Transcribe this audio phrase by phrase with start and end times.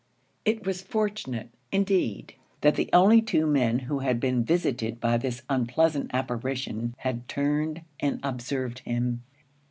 [0.45, 5.43] It was fortunate, indeed, that the only two men who had been visited by this
[5.47, 9.21] unpleasant apparition had turned and observed him.